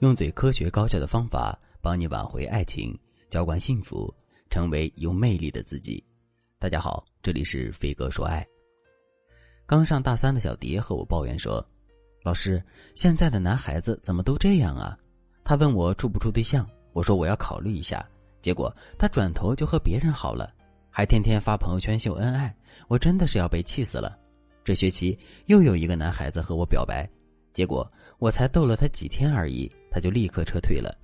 [0.00, 2.96] 用最科学高效的方法帮你挽回爱情，
[3.30, 4.12] 浇灌幸福，
[4.48, 6.02] 成为有魅力的自己。
[6.56, 8.46] 大家好，这里是飞哥说爱。
[9.66, 11.64] 刚上大三的小蝶和我抱怨说
[12.22, 12.62] ：“老师，
[12.94, 14.96] 现在的男孩子怎么都这样啊？”
[15.42, 18.06] 他问我处不处对象，我说我要考虑一下。
[18.40, 20.54] 结果他转头就和别人好了，
[20.90, 22.54] 还天天发朋友圈秀恩爱，
[22.86, 24.16] 我真的是要被气死了。
[24.62, 27.08] 这学期又有一个男孩子和我表白，
[27.52, 27.90] 结果
[28.20, 29.68] 我才逗了他几天而已。
[29.90, 30.96] 他就立刻撤退了，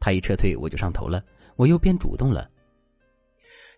[0.00, 1.22] 他一撤退我就上头了，
[1.56, 2.48] 我又变主动了。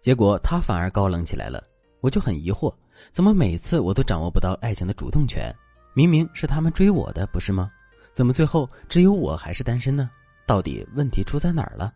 [0.00, 1.62] 结果他反而高冷起来了，
[2.00, 2.74] 我就很疑惑，
[3.12, 5.54] 怎么每次我都掌握不到爱情的主动权？
[5.92, 7.70] 明明是他们追我的，不是吗？
[8.14, 10.10] 怎么最后只有我还是单身呢？
[10.46, 11.92] 到底问题出在哪儿了？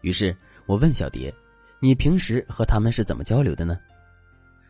[0.00, 1.32] 于是我问小蝶
[1.78, 3.78] ：“你平时和他们是怎么交流的呢？”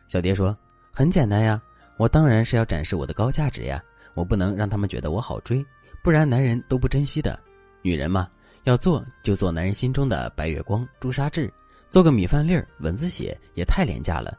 [0.07, 0.55] 小蝶说
[0.91, 1.61] ：“很简单呀，
[1.97, 3.81] 我当然是要展示我的高价值呀，
[4.13, 5.65] 我不能让他们觉得我好追。”
[6.03, 7.39] 不然男人都不珍惜的，
[7.83, 8.27] 女人嘛，
[8.63, 11.51] 要做就做男人心中的白月光、朱砂痣，
[11.89, 14.35] 做个米饭粒儿、蚊子血也太廉价了。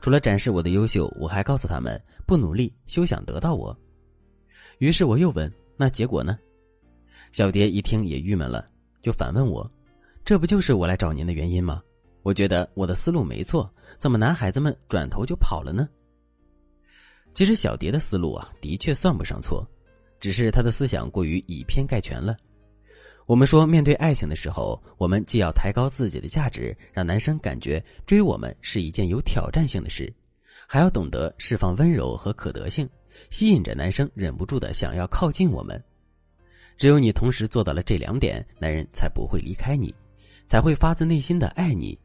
[0.00, 3.76] 除了展示我的优秀，我还告诉他们不努力休想得到我。
[4.78, 6.38] 于是我又问：那结果呢？
[7.32, 8.68] 小蝶一听也郁闷了，
[9.00, 9.68] 就反问我：
[10.24, 11.82] 这不就是我来找您的原因吗？
[12.22, 15.88] 我觉得我的思路没错，怎么男孩子们转头就跑了呢？
[17.34, 19.66] 其实小蝶的思路啊，的确算不上错。
[20.22, 22.36] 只是他的思想过于以偏概全了。
[23.26, 30.14] 我们说，面对爱情的时候，我们既要抬高自己的价值，让男生感觉追我们是一件有挑战性的事，
[30.68, 32.88] 还要懂得释放温柔和可得性，
[33.30, 35.82] 吸引着男生忍不住的想要靠近我们。
[36.76, 39.92] 只有你同时做到了这两点，男人才不会离开你，
[40.46, 41.98] 才会发自内心的爱你。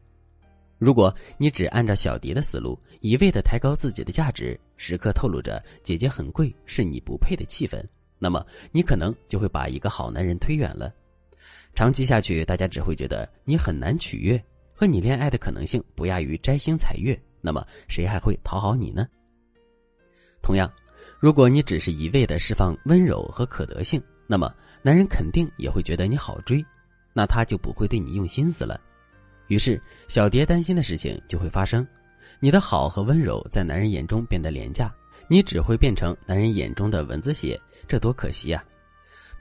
[0.79, 7.79] 如果你只按照小蝶的思路，一味的抬高自己的价值，时刻透露着“姐姐很贵，是你不配”的气氛。
[8.19, 10.93] 那么你可能就会把一个好男人推远了，
[11.75, 14.43] 长期下去，大家只会觉得你很难取悦，
[14.73, 17.19] 和你恋爱的可能性不亚于摘星采月。
[17.39, 19.07] 那么谁还会讨好你呢？
[20.41, 20.71] 同样，
[21.19, 26.65] 如果你只是一味的释放温柔和可得性，那么男人肯定也会觉得你好追，
[27.13, 28.81] 那他就不会对你用心思了。
[29.47, 31.87] 于是，小蝶担心的事情就会发生：
[32.39, 34.93] 你的好和温柔在男人眼中变得廉价，
[35.29, 37.59] 你只会变成男人眼中的蚊子血。
[37.87, 38.63] 这多可惜啊！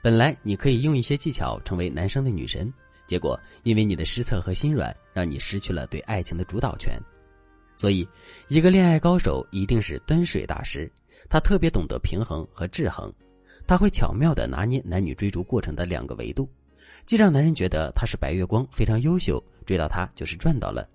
[0.01, 2.71] 本来你可以用一些技巧成为男生的女神，
[3.05, 6.97] 结果因为你的失策和心软，让你失去了对爱情的主导权。
[7.75, 8.07] 所以，
[8.47, 10.91] 一个恋爱高手一定是端水大师，
[11.29, 13.13] 他特别懂得平衡和制衡，
[13.67, 16.49] 他会巧妙的拿捏男女追逐过程的两个维度，
[17.05, 20.87] 既让男人觉得他是白月光，非常优秀，追到他就是赚到了，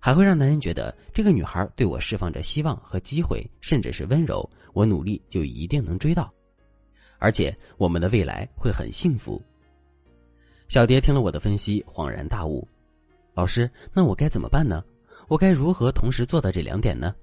[0.00, 6.32] 还会让男人觉得这个女孩对我释放着希望和机会，甚至是温柔，我努力就一定能追到。
[7.18, 9.40] 而且我们的未来会很幸福。
[10.68, 12.66] 小蝶听了我的分析，恍然大悟
[13.34, 14.84] ：“老师，那我该怎么办呢？
[15.28, 17.14] 我该如何同时做到这两点呢？”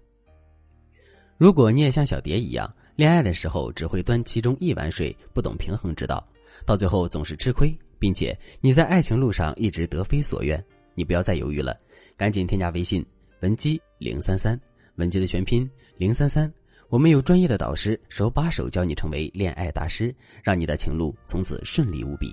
[1.38, 6.25] 如果你也像小蝶一样，恋爱的时候只会端其中一碗水，不懂平衡之道，
[6.66, 10.64] 到最后总是吃亏，并且你在爱情路上一直得非所愿，
[10.96, 11.78] 你不要再犹豫了，
[12.16, 13.06] 赶紧添加微信
[13.42, 14.58] 文姬零三三，
[14.96, 16.52] 文姬的全拼零三三。
[16.94, 22.31] 我们有专业的导师，手把手教你成为恋爱大师，让你的情路从此顺利无比。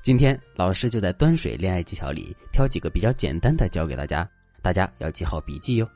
[0.00, 4.26] 今天老师就在端水恋爱技巧里挑几个比较简单的教给大家，
[4.62, 5.86] 大家要记好笔记哟。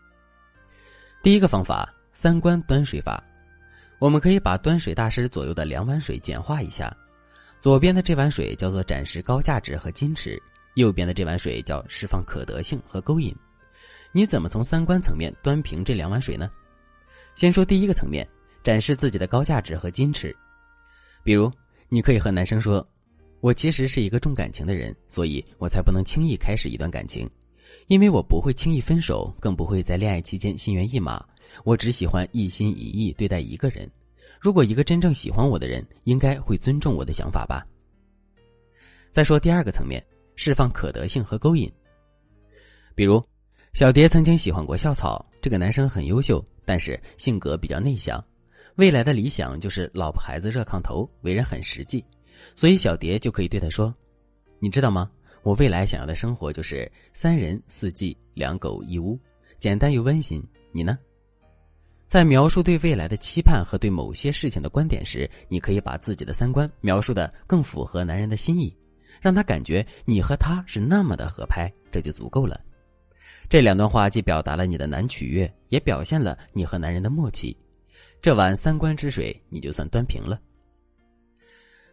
[1.22, 3.25] 第一个方法，三观端水法。
[3.98, 6.94] 我们可以把端水大师左右的两碗水简化一下，
[7.60, 10.38] 左边的这碗水叫做展示高价值和矜持，
[10.75, 13.34] 右边的这碗水叫释放可得性和勾引。
[14.12, 16.50] 你怎么从三观层面端平这两碗水呢？
[17.34, 18.26] 先说第一个层面，
[18.62, 20.34] 展示自己的高价值和矜持。
[21.22, 21.50] 比如，
[21.88, 22.86] 你可以和男生说
[23.40, 27.28] ：“我其实是一个重感情的人，所以我才不能轻易开始一段感情，
[27.88, 31.24] 因为我不会轻易分手，更不会在恋爱期间心猿意马。
[31.64, 33.90] 我只喜欢一心一意对待一个人。
[34.40, 37.64] 如果一个真正喜欢我的人，应该会尊重我的想法吧。”
[39.12, 40.04] 再说第二个层面，
[40.37, 41.70] 释放可得性和勾引。
[42.94, 43.22] 比如，
[43.72, 46.44] 小蝶曾经喜欢过校草，这个男生很优秀。
[46.64, 48.22] 但是性格比较内向，
[48.76, 52.05] 未来的理想就是老婆孩子热炕头，为人很实际，
[52.56, 53.94] 所以小蝶就可以对他说
[54.58, 55.08] ：“你知道吗？
[55.43, 59.19] 我未来想要的生活就是三人四季两狗一屋，
[59.58, 60.43] 简单又温馨。
[60.72, 60.99] 你呢？”
[62.06, 68.72] 在描述对未来的期盼和对某些事情的观点时，你可以把自己的三观描述的更符合男人的心意，
[69.20, 72.61] 让他感觉你和他是那么的合拍，这就足够了。
[73.49, 77.56] 这两段话既表达了你的难取悦，也表现了你和男人的默契。
[78.20, 80.41] 这碗三观之水，你就算端平了。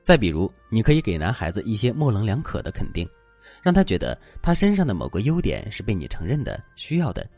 [0.04, 3.08] 再比如，你可以给男孩子一些模棱两可的肯定，
[3.62, 7.30] 让他觉得他身上的某个优点是被你承认的、需要的。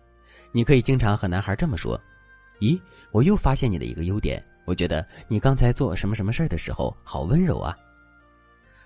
[0.52, 2.00] 你可以经常和男孩这么说
[2.62, 2.80] ：“咦，
[3.12, 7.76] 我又发现你的一个优点，我觉得你刚才做什么什么事儿的时候好温柔啊。”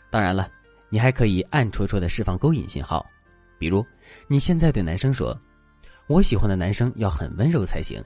[0.09, 0.49] 当然了，
[0.89, 3.05] 你还可以暗戳戳的释放勾引信号，
[3.57, 3.85] 比如
[4.27, 5.37] 你现在对男生说
[6.07, 8.03] ：“我喜欢的男生要很温柔才行。”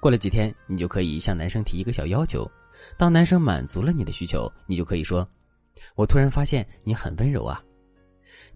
[0.00, 2.50] 过了几天，你就可以向男生提一个小要求。
[2.96, 5.28] 当男生满足了你的需求，你就可以说
[5.94, 7.62] ：“我突然发现你很温柔啊。”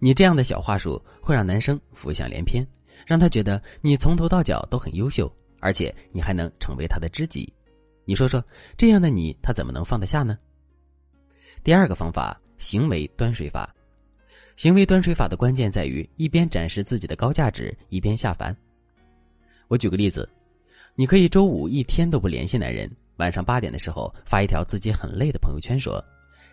[0.01, 2.67] 你这样的小话术会让男生浮想联翩，
[3.07, 5.31] 让他觉得你从头到脚都很优秀，
[5.61, 7.53] 而且你还能成为他的知己。
[8.07, 8.43] 你说说，
[8.77, 10.39] 这样的你他怎么能放得下呢？
[11.63, 13.75] 第二个方法，行为端水法。
[14.57, 18.57] 行为端水法的关键在于一边展示自己的高价值，一边下凡。
[19.69, 20.29] 我举个例子，
[20.95, 22.91] 你可以周五一天都不联系男人。
[23.17, 26.05] 晚上八点的时候发一条自己很累的朋友圈，说：“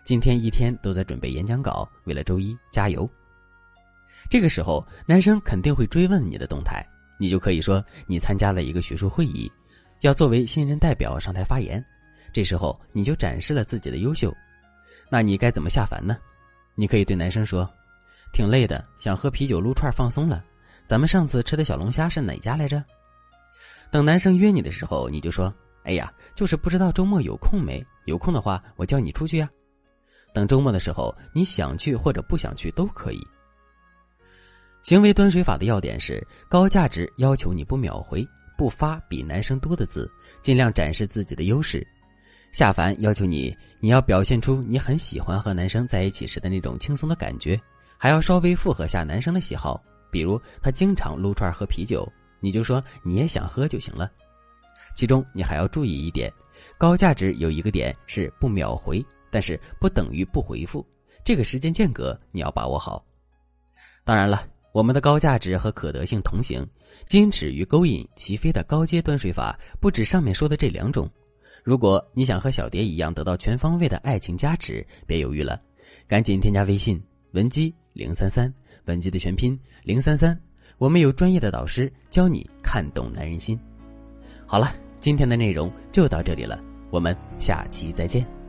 [0.04, 3.08] 今天一天都在准备演讲稿，为了周一加油。”
[4.30, 6.84] 这个时候，男生肯定会追问你的动态，
[7.18, 9.50] 你就可以说你参加了一个学术会议，
[10.00, 11.84] 要作为新人代表上台发言。
[12.32, 14.32] 这时候你就展示了自己的优秀，
[15.10, 16.16] 那你该怎么下凡呢？
[16.76, 17.68] 你可以对男生说
[18.32, 20.42] ：“挺累的，想喝啤酒撸串放松了。
[20.86, 22.82] 咱们上次吃的小龙虾是哪家来着？”
[23.90, 25.52] 等男生约你的时候，你就说。
[25.84, 27.84] 哎呀，就是不知道周末有空没？
[28.04, 29.50] 有空的话，我叫你出去呀。
[30.32, 33.20] 等周末的时候，你想去或者不想去都可以。
[34.84, 38.24] 行为端水法的要点是：高价值要求你不秒回，
[38.56, 40.08] 不发比男生多的字，
[40.40, 41.84] 尽量展示自己的优势；
[42.52, 47.60] 下凡要求你，你要表现出你很喜欢和男生在一起时的那种轻松的感觉，
[48.02, 52.04] 还要稍微附和下男生的喜好，比如他经常撸串喝啤酒，
[52.40, 54.10] 你就说你也想喝就行了。
[54.92, 56.28] 其中你还要注意一点，
[56.76, 59.00] 高价值有一个点是不秒回，
[59.30, 60.84] 但是不等于不回复，
[61.22, 63.04] 这个时间间隔你要把握好。
[64.02, 66.68] 当然了，我们的高价值和可得性同行，
[67.08, 71.08] 矜持与勾引齐飞的高阶端水法不止上面说的这两种。
[71.62, 75.62] 如果你想和小蝶一样得到全方位的爱情加持，别犹豫了，
[76.08, 77.00] 赶紧添加微信
[77.30, 78.52] 文姬零三三，
[78.84, 80.38] 本集的全拼零三三，
[80.78, 83.58] 我们有专业的导师教你看懂男人心。
[84.46, 86.60] 好了，今天的内容就到这里了，
[86.90, 88.41] 我们下期再见。